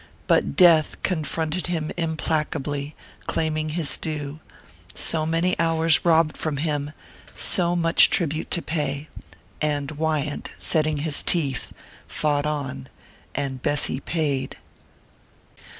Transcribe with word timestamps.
But 0.25 0.55
death 0.55 0.99
confronted 1.03 1.67
him 1.67 1.91
implacably, 1.95 2.95
claiming 3.27 3.69
his 3.77 3.97
due: 3.99 4.39
so 4.95 5.27
many 5.27 5.55
hours 5.59 6.03
robbed 6.03 6.37
from 6.37 6.57
him, 6.57 6.93
so 7.35 7.75
much 7.75 8.09
tribute 8.09 8.49
to 8.49 8.63
pay; 8.63 9.09
and 9.61 9.91
Wyant, 9.91 10.49
setting 10.57 10.97
his 11.05 11.21
teeth, 11.21 11.71
fought 12.07 12.47
on 12.47 12.89
and 13.35 13.61
Bessy 13.61 13.99
paid. 13.99 14.57